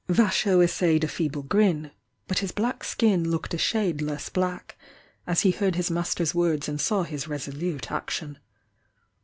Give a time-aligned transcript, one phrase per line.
[0.07, 1.91] 1 Y^*^" essayed a feeble grin,—
[2.27, 4.75] but his black skin looked a shade less black,
[5.27, 8.39] as he heard his master's words and saw his resolute action.